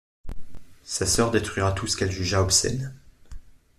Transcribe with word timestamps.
Sa 0.81 1.05
sœur 1.05 1.29
détruira 1.29 1.73
tout 1.73 1.85
ce 1.85 1.95
qu'elle 1.95 2.11
jugea 2.11 2.41
obscène. 2.41 2.99